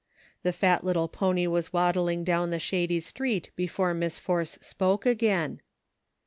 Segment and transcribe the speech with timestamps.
[0.41, 5.61] The fat little pony was waddling down the shady street before Miss Force spoke again.